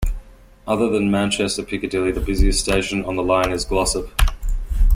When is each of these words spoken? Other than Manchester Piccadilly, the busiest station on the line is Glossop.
Other 0.65 0.89
than 0.89 1.11
Manchester 1.11 1.61
Piccadilly, 1.61 2.11
the 2.11 2.21
busiest 2.21 2.59
station 2.59 3.05
on 3.05 3.17
the 3.17 3.21
line 3.23 3.51
is 3.51 3.65
Glossop. 3.65 4.09